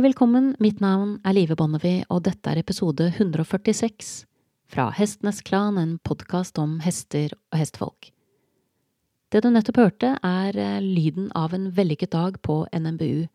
[0.00, 4.22] Hjertelig velkommen, mitt navn er Live Bonnevie, og dette er episode 146
[4.72, 8.06] fra Hestenes Klan, en podkast om hester og hestfolk.
[9.28, 13.26] Det du nettopp hørte, er eh, lyden av en vellykket dag på NMBU,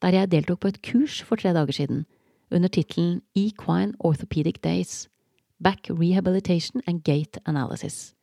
[0.00, 2.06] der jeg deltok på et kurs for tre dager siden,
[2.48, 5.04] under tittelen Equine Orthopedic Days–
[5.60, 8.14] Back Rehabilitation and Gate Analysis.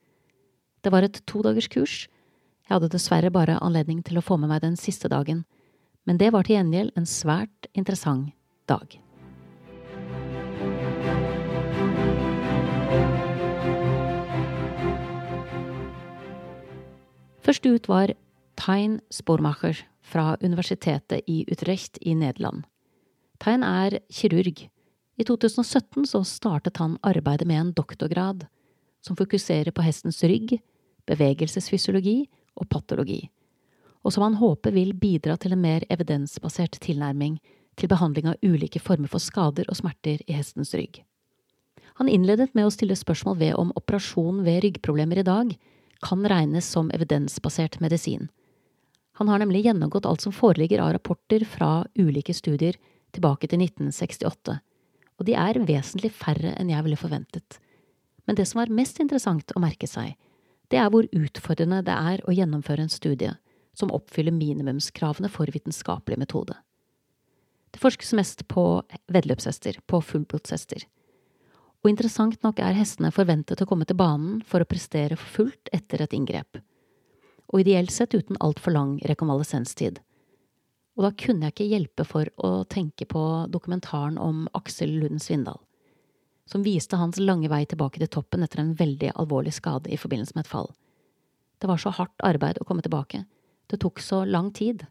[0.81, 2.07] Det var et todagerskurs.
[2.65, 5.45] Jeg hadde dessverre bare anledning til å få med meg den siste dagen,
[6.07, 8.31] men det var til gjengjeld en svært interessant
[8.71, 8.95] dag.
[17.43, 18.11] Først ut var
[18.59, 22.65] Tein Spormacher fra Universitetet i Utrecht i Nederland.
[23.39, 24.65] Tein er kirurg.
[25.17, 28.47] I 2017 så startet han arbeidet med en doktorgrad
[29.03, 30.57] som fokuserer på hestens rygg,
[31.07, 32.19] bevegelsesfysiologi
[32.59, 33.27] og patologi
[34.05, 37.37] og som han håper vil bidra til en mer evidensbasert tilnærming
[37.77, 41.03] til behandling av ulike former for skader og smerter i hestens rygg.
[41.97, 45.53] Han innledet med å stille spørsmål ved om operasjon ved ryggproblemer i dag
[46.05, 48.27] kan regnes som evidensbasert medisin.
[49.17, 52.77] Han har nemlig gjennomgått alt som foreligger av rapporter fra ulike studier
[53.17, 54.59] tilbake til 1968,
[55.17, 57.57] og de er vesentlig færre enn jeg ville forventet.
[58.29, 60.13] Men det som var mest interessant å merke seg,
[60.69, 63.33] det er hvor utfordrende det er å gjennomføre en studie
[63.77, 66.55] som oppfyller minimumskravene for vitenskapelig metode.
[67.71, 68.63] Det forskes mest på
[69.11, 70.87] veddeløpshester, på fullblodshester.
[71.83, 75.69] Og interessant nok er hestene forventet å komme til banen for å prestere for fullt
[75.75, 76.57] etter et inngrep,
[77.53, 80.01] og ideelt sett uten altfor lang rekonvalesenstid.
[80.97, 83.21] Og da kunne jeg ikke hjelpe for å tenke på
[83.53, 85.61] dokumentaren om Aksel Lund Svindal,
[86.49, 90.33] som viste hans lange vei tilbake til toppen etter en veldig alvorlig skade i forbindelse
[90.33, 90.71] med et fall.
[91.61, 93.21] Det var så hardt arbeid å komme tilbake,
[93.71, 94.85] det tok så lang tid.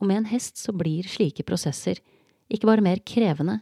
[0.00, 2.00] Og med en hest så blir slike prosesser
[2.52, 3.60] ikke bare mer krevende,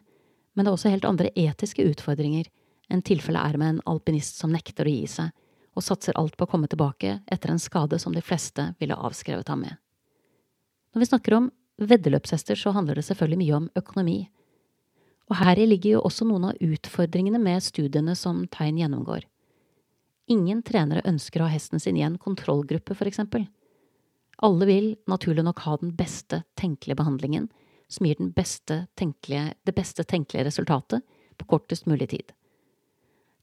[0.54, 2.48] men det er også helt andre etiske utfordringer
[2.90, 5.30] enn tilfellet er med en alpinist som nekter å gi seg
[5.78, 9.48] og satser alt på å komme tilbake etter en skade som de fleste ville avskrevet
[9.48, 9.76] ham med.
[10.90, 14.18] Når vi snakker om veddeløpshester, så handler det selvfølgelig mye om økonomi.
[15.30, 19.22] Og heri ligger jo også noen av utfordringene med studiene som Tegn gjennomgår.
[20.30, 23.46] Ingen trenere ønsker å ha hesten sin i en kontrollgruppe, for eksempel.
[24.42, 27.50] Alle vil naturlig nok ha den beste tenkelige behandlingen,
[27.88, 31.02] som gir beste det beste tenkelige resultatet
[31.36, 32.32] på kortest mulig tid.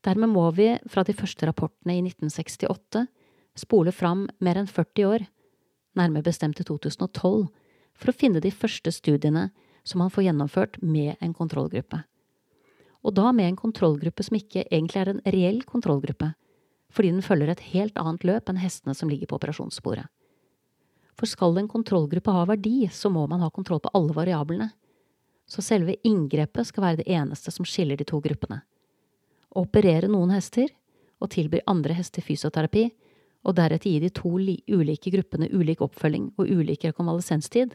[0.02, 3.08] Dermed må vi fra de første rapportene i 1968
[3.58, 5.26] spole fram mer enn 40 år,
[5.98, 7.48] nærmere bestemt til 2012,
[7.98, 9.50] for å finne de første studiene
[9.88, 12.04] som man får gjennomført med en kontrollgruppe.
[13.06, 16.34] Og da med en kontrollgruppe som ikke egentlig er en reell kontrollgruppe,
[16.94, 20.08] fordi den følger et helt annet løp enn hestene som ligger på operasjonsbordet.
[21.18, 24.70] For skal en kontrollgruppe ha verdi, så må man ha kontroll på alle variablene.
[25.50, 28.62] Så selve inngrepet skal være det eneste som skiller de to gruppene.
[29.56, 30.70] Å operere noen hester,
[31.18, 32.90] og tilby andre hester fysioterapi,
[33.48, 37.74] og deretter gi de to ulike gruppene ulik oppfølging og ulik rekonvalesenstid,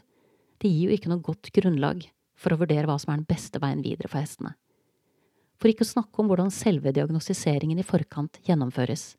[0.62, 2.04] det gir jo ikke noe godt grunnlag
[2.38, 4.54] for å vurdere hva som er den beste veien videre for hestene.
[5.59, 9.14] For ikke å snakke om hvordan selve diagnostiseringen i forkant gjennomføres.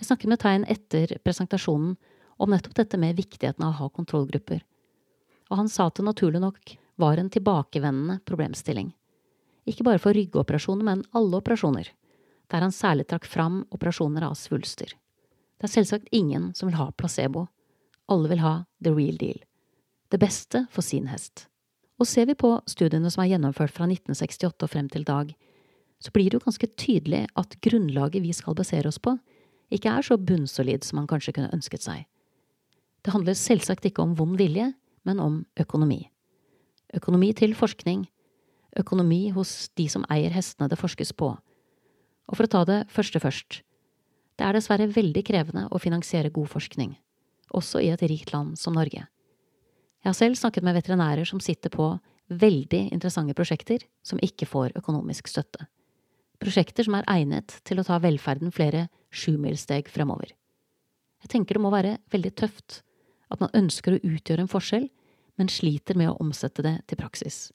[0.00, 1.96] Jeg snakket med Tegn etter presentasjonen
[2.40, 4.62] om nettopp dette med viktigheten av å ha kontrollgrupper,
[5.50, 8.92] og han sa at det naturlig nok var en tilbakevendende problemstilling.
[9.68, 11.90] Ikke bare for ryggoperasjoner, men alle operasjoner,
[12.50, 14.94] der han særlig trakk fram operasjoner av svulster.
[15.60, 17.46] Det er selvsagt ingen som vil ha placebo.
[18.10, 19.38] Alle vil ha the real deal.
[20.10, 21.46] Det beste for sin hest.
[22.00, 25.34] Og ser vi på studiene som er gjennomført fra 1968 og frem til dag,
[26.00, 29.18] så blir det jo ganske tydelig at grunnlaget vi skal basere oss på,
[29.70, 32.06] ikke er så bunnsolid som man kanskje kunne ønsket seg.
[33.04, 34.72] Det handler selvsagt ikke om vond vilje,
[35.08, 36.02] men om økonomi.
[36.94, 38.04] Økonomi til forskning.
[38.78, 41.32] Økonomi hos de som eier hestene det forskes på.
[42.30, 43.62] Og for å ta det første først.
[44.38, 46.94] Det er dessverre veldig krevende å finansiere god forskning,
[47.52, 49.02] også i et rikt land som Norge.
[50.00, 51.90] Jeg har selv snakket med veterinærer som sitter på
[52.30, 55.66] veldig interessante prosjekter som ikke får økonomisk støtte.
[56.40, 60.30] Prosjekter som er egnet til å ta velferden flere sjumilssteg fremover.
[61.20, 62.80] Jeg tenker det må være veldig tøft
[63.30, 64.88] at man ønsker å utgjøre en forskjell,
[65.40, 67.48] men sliter med å omsette det til praksis.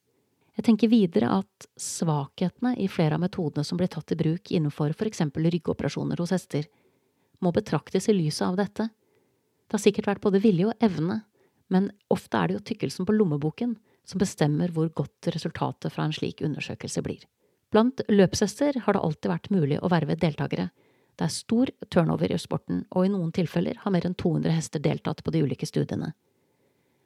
[0.55, 4.93] Jeg tenker videre at svakhetene i flere av metodene som blir tatt i bruk innenfor
[4.95, 6.69] for eksempel ryggoperasjoner hos hester,
[7.43, 8.87] må betraktes i lyset av dette.
[9.67, 11.19] Det har sikkert vært både vilje og evne,
[11.67, 13.75] men ofte er det jo tykkelsen på lommeboken
[14.07, 17.25] som bestemmer hvor godt resultatet fra en slik undersøkelse blir.
[17.73, 20.69] Blant løpshester har det alltid vært mulig å verve deltakere,
[21.15, 24.83] Det er stor turnover i sporten, og i noen tilfeller har mer enn 200 hester
[24.83, 26.11] deltatt på de ulike studiene.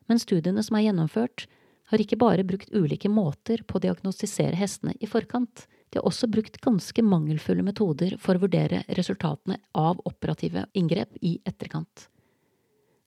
[0.09, 1.45] Men studiene som er gjennomført,
[1.89, 6.29] har ikke bare brukt ulike måter på å diagnostisere hestene i forkant, de har også
[6.29, 12.09] brukt ganske mangelfulle metoder for å vurdere resultatene av operative inngrep i etterkant.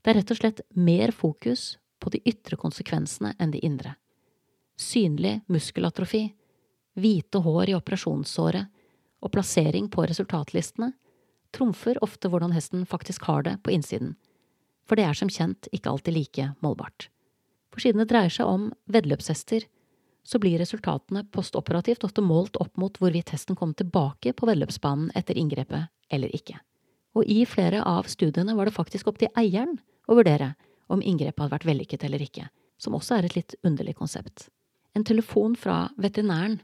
[0.02, 3.94] Det er rett og slett mer fokus på de ytre konsekvensene enn de indre.
[4.74, 6.24] Synlig muskelatrofi,
[6.98, 8.81] hvite hår i operasjonssåret
[9.22, 10.92] og plassering på resultatlistene
[11.54, 14.16] trumfer ofte hvordan hesten faktisk har det på innsiden,
[14.88, 17.08] for det er som kjent ikke alltid like målbart.
[17.72, 19.64] For siden det dreier seg om veddeløpshester,
[20.22, 25.38] så blir resultatene postoperativt ofte målt opp mot hvorvidt hesten kom tilbake på veddeløpsbanen etter
[25.38, 26.60] inngrepet eller ikke.
[27.18, 29.78] Og i flere av studiene var det faktisk opp til eieren
[30.08, 30.52] å vurdere
[30.92, 32.46] om inngrepet hadde vært vellykket eller ikke,
[32.78, 34.48] som også er et litt underlig konsept.
[34.94, 36.60] En telefon fra veterinæren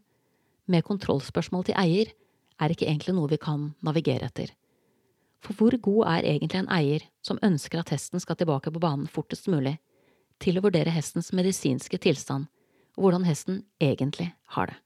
[0.68, 2.12] med kontrollspørsmål til eier
[2.58, 4.52] er ikke egentlig noe vi kan navigere etter.
[5.44, 9.06] For hvor god er egentlig en eier som ønsker at hesten skal tilbake på banen
[9.10, 9.76] fortest mulig,
[10.42, 12.46] til å vurdere hestens medisinske tilstand
[12.98, 14.78] og hvordan hesten egentlig har det?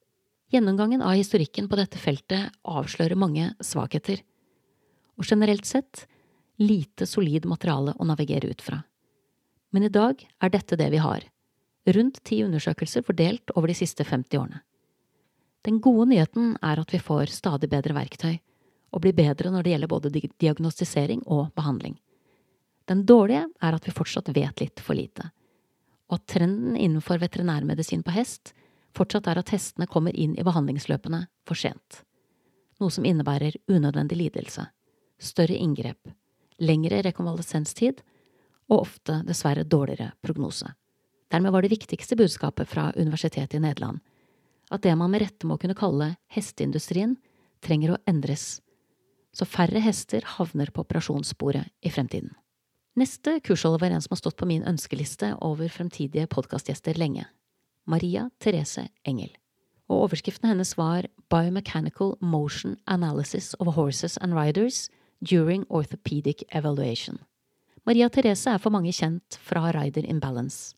[0.52, 4.20] Gjennomgangen av historikken på dette feltet avslører mange svakheter,
[5.16, 6.04] og generelt sett
[6.60, 8.82] lite solid materiale å navigere ut fra.
[9.72, 11.24] Men i dag er dette det vi har,
[11.96, 14.60] rundt ti undersøkelser fordelt over de siste 50 årene.
[15.62, 18.38] Den gode nyheten er at vi får stadig bedre verktøy,
[18.92, 20.10] og blir bedre når det gjelder både
[20.42, 21.94] diagnostisering og behandling.
[22.90, 25.30] Den dårlige er at vi fortsatt vet litt for lite,
[26.10, 28.52] og at trenden innenfor veterinærmedisin på hest
[28.96, 32.02] fortsatt er at hestene kommer inn i behandlingsløpene for sent,
[32.82, 34.66] noe som innebærer unødvendig lidelse,
[35.22, 36.10] større inngrep,
[36.58, 38.02] lengre rekonvalesenstid
[38.68, 40.74] og ofte dessverre dårligere prognose.
[41.32, 44.02] Dermed var det viktigste budskapet fra Universitetet i Nederland
[44.72, 47.16] at det man med rette må kunne kalle hesteindustrien,
[47.62, 48.60] trenger å endres,
[49.32, 52.32] så færre hester havner på operasjonssporet i fremtiden.
[52.98, 57.24] Neste kursholder var en som har stått på min ønskeliste over fremtidige podkastgjester lenge,
[57.88, 59.32] Maria Therese Engel.
[59.88, 64.90] Og overskriften hennes var Biomechanical Motion Analysis of Horses and Riders
[65.24, 67.18] During Orthopedic Evaluation.
[67.86, 70.76] Maria Therese er for mange kjent fra Rider Imbalance,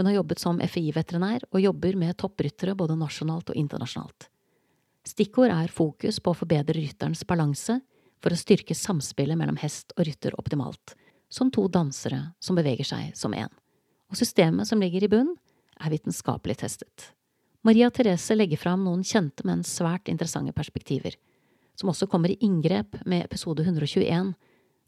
[0.00, 4.30] hun har jobbet som FI-veterinær og jobber med toppryttere både nasjonalt og internasjonalt.
[5.04, 7.76] Stikkord er fokus på å forbedre rytterens balanse
[8.24, 10.94] for å styrke samspillet mellom hest og rytter optimalt,
[11.28, 13.52] som to dansere som beveger seg som én.
[14.08, 15.34] Og systemet som ligger i bunn,
[15.80, 17.10] er vitenskapelig testet.
[17.60, 21.18] Maria Therese legger fram noen kjente, men svært interessante perspektiver,
[21.76, 24.32] som også kommer i inngrep med episode 121,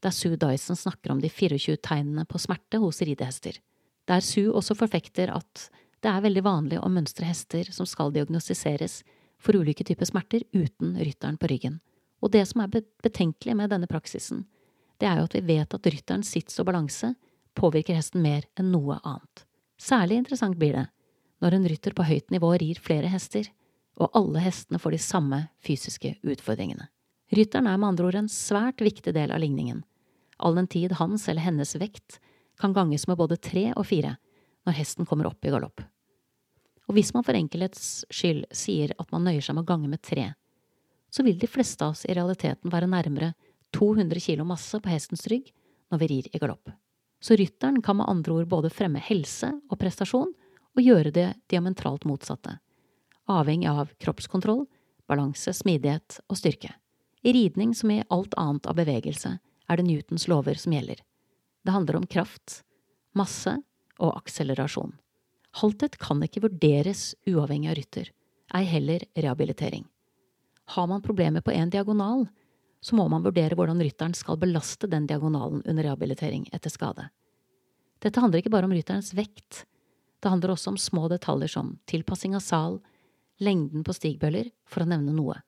[0.00, 3.60] der Sue Dyson snakker om de 24 tegnene på smerte hos ridehester
[4.08, 5.68] der Sue også forfekter at
[6.02, 9.02] det er veldig vanlig å mønstre hester som skal diagnostiseres
[9.42, 11.78] for ulike typer smerter uten rytteren på ryggen.
[12.22, 14.44] Og det som er betenkelig med denne praksisen,
[14.98, 17.12] det er jo at vi vet at rytterens sits og balanse
[17.58, 19.44] påvirker hesten mer enn noe annet.
[19.78, 20.86] Særlig interessant blir det
[21.42, 23.48] når en rytter på høyt nivå rir flere hester,
[23.98, 26.86] og alle hestene får de samme fysiske utfordringene.
[27.34, 29.82] Rytteren er med andre ord en svært viktig del av ligningen,
[30.38, 32.20] all den tid hans eller hennes vekt
[32.62, 34.14] kan ganges med både tre og fire
[34.66, 35.82] når hesten kommer opp i galopp.
[36.86, 40.02] Og hvis man for enkelhets skyld sier at man nøyer seg med å gange med
[40.04, 40.28] tre,
[41.12, 43.32] så vil de fleste av oss i realiteten være nærmere
[43.74, 45.50] 200 kilo masse på hestens rygg
[45.90, 46.70] når vi rir i galopp.
[47.22, 50.32] Så rytteren kan med andre ord både fremme helse og prestasjon
[50.72, 52.56] og gjøre det diametralt motsatte,
[53.30, 54.64] avhengig av kroppskontroll,
[55.10, 56.72] balanse, smidighet og styrke.
[57.22, 61.02] I ridning som i alt annet av bevegelse er det Newtons lover som gjelder.
[61.62, 62.62] Det handler om kraft,
[63.14, 63.54] masse
[63.98, 64.94] og akselerasjon.
[65.60, 68.12] Halthet kan ikke vurderes uavhengig av rytter,
[68.56, 69.84] ei heller rehabilitering.
[70.74, 72.26] Har man problemer på en diagonal,
[72.80, 77.10] så må man vurdere hvordan rytteren skal belaste den diagonalen under rehabilitering etter skade.
[78.02, 79.66] Dette handler ikke bare om rytterens vekt,
[80.22, 82.78] det handler også om små detaljer som tilpassing av sal,
[83.42, 85.40] lengden på stigbøller, for å nevne noe.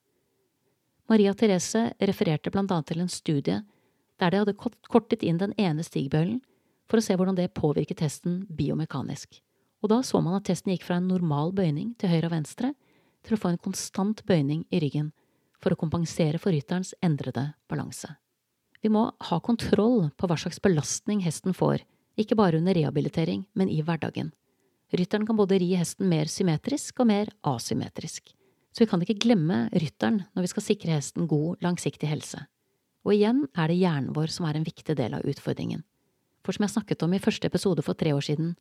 [1.11, 3.61] Maria Therese refererte blant annet til en studie
[4.21, 4.57] der de hadde
[4.91, 6.41] kortet inn den ene stigbøylen
[6.91, 9.41] for å se hvordan det påvirket testen biomekanisk.
[9.85, 12.73] Og da så man at testen gikk fra en normal bøyning til høyre og venstre
[13.25, 15.11] til å få en konstant bøyning i ryggen
[15.65, 18.15] for å kompensere for rytterens endrede balanse.
[18.85, 21.83] Vi må ha kontroll på hva slags belastning hesten får,
[22.21, 24.31] ikke bare under rehabilitering, men i hverdagen.
[24.95, 28.29] Rytteren kan både ri hesten mer symmetrisk og mer asymmetrisk,
[28.75, 32.45] så vi kan ikke glemme rytteren når vi skal sikre hesten god, langsiktig helse.
[33.05, 35.85] Og igjen er det hjernen vår som er en viktig del av utfordringen.
[36.45, 38.55] For som jeg snakket om i første episode for tre år siden,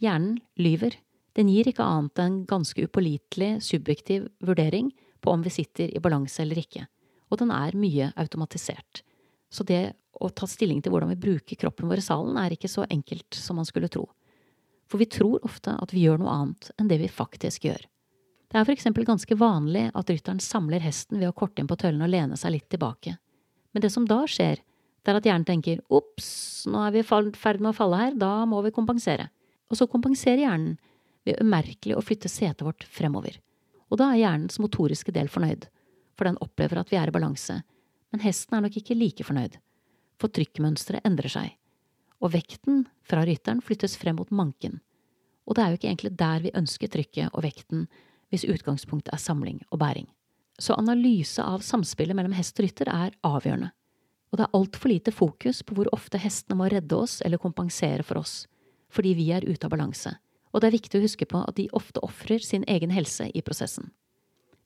[0.00, 0.96] hjernen lyver.
[1.36, 4.90] Den gir ikke annet enn ganske upålitelig, subjektiv vurdering
[5.20, 6.86] på om vi sitter i balanse eller ikke,
[7.30, 9.04] og den er mye automatisert.
[9.52, 12.70] Så det å ta stilling til hvordan vi bruker kroppen vår i salen, er ikke
[12.70, 14.08] så enkelt som man skulle tro.
[14.90, 17.82] For vi tror ofte at vi gjør noe annet enn det vi faktisk gjør.
[18.50, 21.78] Det er for eksempel ganske vanlig at rytteren samler hesten ved å korte inn på
[21.78, 23.14] tøllen og lene seg litt tilbake.
[23.72, 24.60] Men det som da skjer,
[25.00, 26.30] det er at hjernen tenker ops,
[26.68, 29.30] nå er vi i ferd med å falle her, da må vi kompensere.
[29.70, 30.76] Og så kompenserer hjernen
[31.28, 33.38] ved umerkelig å flytte setet vårt fremover.
[33.90, 35.66] Og da er hjernens motoriske del fornøyd,
[36.18, 37.60] for den opplever at vi er i balanse,
[38.10, 39.56] men hesten er nok ikke like fornøyd,
[40.20, 41.54] for trykkmønsteret endrer seg,
[42.20, 44.80] og vekten fra rytteren flyttes frem mot manken,
[45.48, 47.86] og det er jo ikke egentlig der vi ønsker trykket og vekten
[48.30, 50.06] hvis utgangspunktet er samling og bæring.
[50.60, 53.70] Så analyse av samspillet mellom hest og rytter er avgjørende,
[54.30, 58.04] og det er altfor lite fokus på hvor ofte hestene må redde oss eller kompensere
[58.04, 58.44] for oss,
[58.92, 60.12] fordi vi er ute av balanse,
[60.52, 63.42] og det er viktig å huske på at de ofte ofrer sin egen helse i
[63.46, 63.88] prosessen.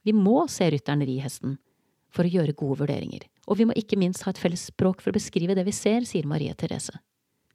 [0.04, 1.56] Vi må se rytteren ri hesten
[2.12, 5.12] for å gjøre gode vurderinger, og vi må ikke minst ha et felles språk for
[5.12, 6.98] å beskrive det vi ser, sier Marie Therese.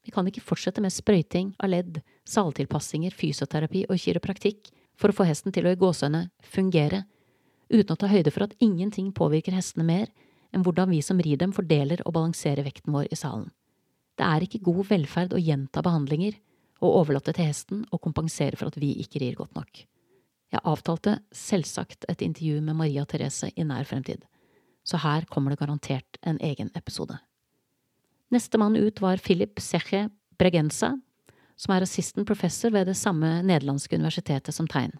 [0.05, 5.27] Vi kan ikke fortsette med sprøyting av ledd, saltilpassinger, fysioterapi og kiropraktikk for å få
[5.27, 7.03] hesten til å i gåsehudene fungere,
[7.69, 10.09] uten å ta høyde for at ingenting påvirker hestene mer
[10.53, 13.49] enn hvordan vi som rir dem fordeler og balanserer vekten vår i salen.
[14.17, 16.39] Det er ikke god velferd å gjenta behandlinger
[16.79, 19.85] og overlate til hesten å kompensere for at vi ikke rir godt nok.
[20.49, 24.25] Jeg avtalte selvsagt et intervju med Maria Therese i nær fremtid
[24.89, 27.17] så her kommer det garantert en egen episode.
[28.29, 30.07] Nestemann ut var Philip Seche
[30.37, 30.95] Bregenza,
[31.59, 34.93] som er assistant professor ved det samme nederlandske universitetet som Tegn.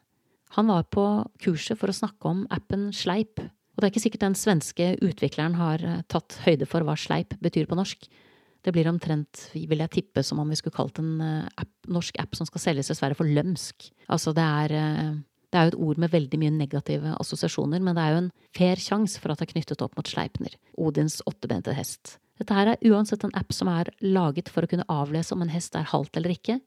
[0.57, 1.05] Han var på
[1.43, 5.53] kurset for å snakke om appen Sleip, og det er ikke sikkert den svenske utvikleren
[5.55, 8.09] har eh, tatt høyde for hva sleip betyr på norsk.
[8.59, 12.19] Det blir omtrent, vil jeg tippe, som om vi skulle kalt en eh, app, norsk
[12.19, 13.87] app som skal selges Sverige for lømsk.
[14.11, 15.13] Altså, det er eh,
[15.49, 18.33] det er jo et ord med veldig mye negative assosiasjoner, men det er jo en
[18.53, 22.19] fair sjanse for at det er knyttet opp mot Sleipner, Odins åttebente hest.
[22.37, 25.51] Dette her er uansett en app som er laget for å kunne avlese om en
[25.51, 26.59] hest er halt eller ikke,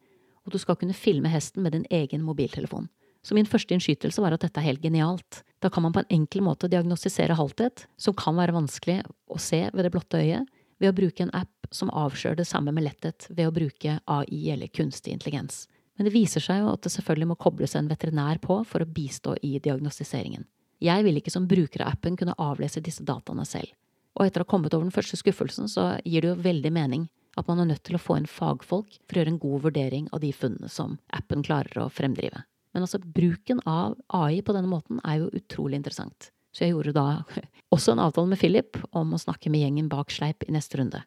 [0.43, 2.89] og du skal kunne filme hesten med din egen mobiltelefon.
[3.23, 5.43] Så min første innskytelse var at dette er helt genialt.
[5.63, 9.01] Da kan man på en enkel måte diagnostisere halthet, som kan være vanskelig
[9.31, 10.49] å se ved det blotte øyet,
[10.83, 14.41] ved å bruke en app som avslører det samme med letthet ved å bruke AI
[14.51, 15.69] eller kunstig intelligens.
[15.95, 18.91] Men det viser seg jo at det selvfølgelig må kobles en veterinær på for å
[18.91, 20.45] bistå i diagnostiseringen.
[20.83, 23.71] Jeg vil ikke som bruker av appen kunne avlese disse dataene selv.
[24.19, 27.07] Og etter å ha kommet over den første skuffelsen, så gir det jo veldig mening
[27.39, 30.09] at man er nødt til å få inn fagfolk for å gjøre en god vurdering
[30.13, 32.43] av de funnene som appen klarer å fremdrive.
[32.73, 36.31] Men altså, bruken av AI på denne måten er jo utrolig interessant.
[36.53, 37.07] Så jeg gjorde da
[37.75, 41.03] også en avtale med Philip om å snakke med gjengen bak Sleip i neste runde.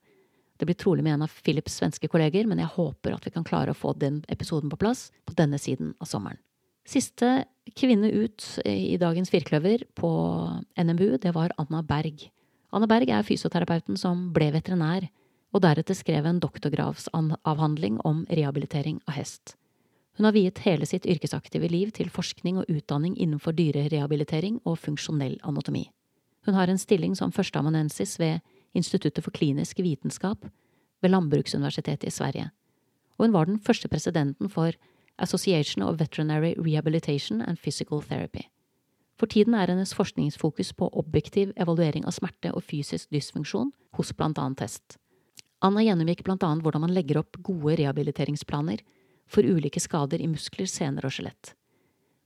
[0.56, 3.44] Det blir trolig med en av Philips svenske kolleger, men jeg håper at vi kan
[3.44, 6.40] klare å få den episoden på plass på denne siden av sommeren.
[6.86, 10.10] Siste kvinne ut i dagens firkløver på
[10.78, 12.28] NMBU, det var Anna Berg.
[12.76, 15.10] Anna Berg er fysioterapeuten som ble veterinær,
[15.56, 19.56] og deretter skrev en doktorgradsavhandling om rehabilitering av hest.
[20.16, 25.36] Hun har viet hele sitt yrkesaktive liv til forskning og utdanning innenfor dyrerehabilitering og funksjonell
[25.44, 25.90] anatomi.
[26.48, 28.40] Hun har en stilling som førsteamanuensis ved
[28.76, 30.46] Instituttet for klinisk vitenskap
[31.02, 32.50] ved Landbruksuniversitetet i Sverige,
[33.18, 34.76] og hun var den første presidenten for
[35.18, 38.44] Association of Veterinary Rehabilitation and Physical Therapy.
[39.16, 44.40] For tiden er hennes forskningsfokus på objektiv evaluering av smerte og fysisk dysfunksjon hos blant
[44.40, 44.98] annet hest.
[45.64, 48.84] Anna gjennomgikk annet hvordan man legger opp gode rehabiliteringsplaner
[49.28, 51.54] for ulike skader i muskler, sener og skjelett,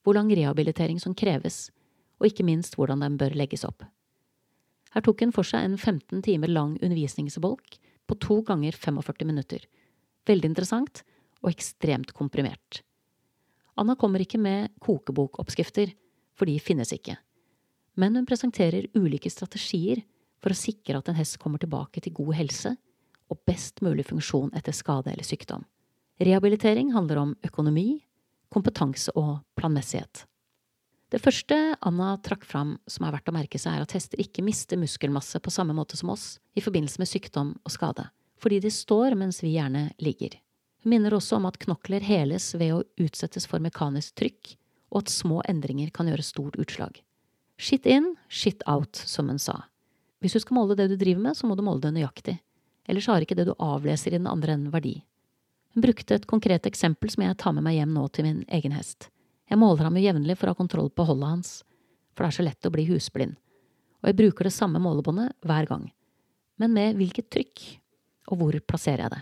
[0.03, 1.69] hvor lang rehabilitering som kreves,
[2.19, 3.85] og ikke minst hvordan den bør legges opp.
[4.93, 7.77] Her tok hun for seg en 15 timer lang undervisningsbolk
[8.09, 9.63] på to ganger 45 minutter.
[10.27, 11.03] Veldig interessant
[11.43, 12.81] og ekstremt komprimert.
[13.79, 15.93] Anna kommer ikke med kokebokoppskrifter,
[16.35, 17.15] for de finnes ikke.
[17.99, 20.01] Men hun presenterer ulike strategier
[20.39, 22.73] for å sikre at en hest kommer tilbake til god helse
[23.29, 25.65] og best mulig funksjon etter skade eller sykdom.
[26.19, 28.01] Rehabilitering handler om økonomi,
[28.51, 30.25] kompetanse og planmessighet.
[31.09, 34.43] Det første Anna trakk fram som er verdt å merke seg, er at hester ikke
[34.45, 38.05] mister muskelmasse på samme måte som oss i forbindelse med sykdom og skade,
[38.37, 40.35] fordi de står mens vi gjerne ligger.
[40.83, 44.53] Hun minner også om at knokler heles ved å utsettes for mekanisk trykk,
[44.91, 46.99] og at små endringer kan gjøre stort utslag.
[47.59, 49.55] Shit in, shit out, som hun sa.
[50.19, 52.37] Hvis du skal måle det du driver med, så må du måle det nøyaktig,
[52.91, 54.99] ellers har ikke det du avleser i den andre enden verdi.
[55.73, 58.73] Hun brukte et konkret eksempel som jeg tar med meg hjem nå til min egen
[58.73, 59.09] hest.
[59.49, 61.51] Jeg måler ham jo jevnlig for å ha kontroll på holdet hans,
[62.13, 63.37] for det er så lett å bli husblind,
[64.01, 65.87] og jeg bruker det samme målebåndet hver gang.
[66.61, 67.63] Men med hvilket trykk,
[68.29, 69.21] og hvor plasserer jeg det?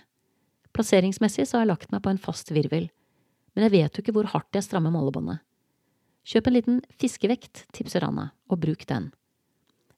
[0.75, 2.89] Plasseringsmessig så har jeg lagt meg på en fast virvel,
[3.55, 5.39] men jeg vet jo ikke hvor hardt jeg strammer målebåndet.
[6.27, 9.11] Kjøp en liten fiskevekt, tipser Anna, og bruk den.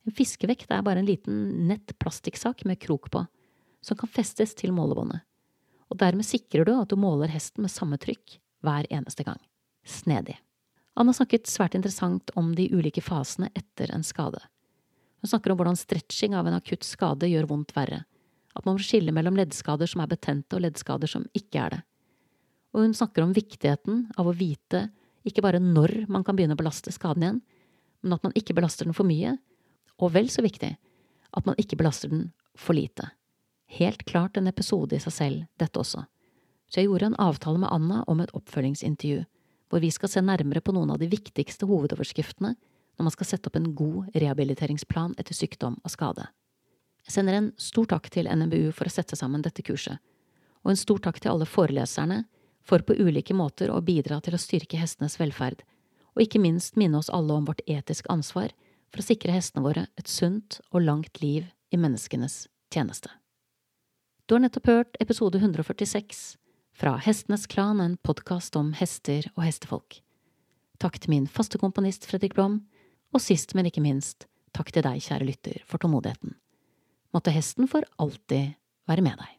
[0.06, 3.26] En fiskevekt er bare en liten nett plastikksak med krok på,
[3.82, 5.26] som kan festes til målebåndet,
[5.90, 9.40] og dermed sikrer du at du måler hesten med samme trykk hver eneste gang.
[9.88, 10.38] Snedig.
[11.00, 14.42] Anna snakket svært interessant om de ulike fasene etter en skade.
[15.22, 18.04] Hun snakker om hvordan stretching av en akutt skade gjør vondt verre,
[18.56, 21.82] at man må skille mellom leddskader som er betente og leddskader som ikke er det.
[22.76, 24.88] Og hun snakker om viktigheten av å vite
[25.28, 27.40] ikke bare når man kan begynne å belaste skaden igjen,
[28.04, 29.36] men at man ikke belaster den for mye,
[30.00, 30.70] og vel så viktig,
[31.30, 33.10] at man ikke belaster den for lite.
[33.70, 36.06] Helt klart en episode i seg selv, dette også.
[36.70, 39.24] Så jeg gjorde en avtale med Anna om et oppfølgingsintervju,
[39.70, 43.50] hvor vi skal se nærmere på noen av de viktigste hovedoverskriftene når man skal sette
[43.50, 46.26] opp en god rehabiliteringsplan etter sykdom og skade.
[47.06, 50.02] Jeg sender en stor takk til NMBU for å sette sammen dette kurset,
[50.66, 52.24] og en stor takk til alle foreleserne
[52.66, 55.62] for på ulike måter å bidra til å styrke hestenes velferd,
[56.18, 58.52] og ikke minst minne oss alle om vårt etiske ansvar
[58.90, 63.14] for å sikre hestene våre et sunt og langt liv i menneskenes tjeneste.
[64.30, 66.36] Du har nettopp hørt episode 146
[66.78, 69.96] fra Hestenes Klan, en podkast om hester og hestefolk.
[70.78, 72.60] Takk til min faste komponist Fredrik Blom,
[73.10, 76.36] og sist, men ikke minst, takk til deg, kjære lytter, for tålmodigheten.
[77.10, 78.54] Måtte hesten for alltid
[78.86, 79.39] være med deg.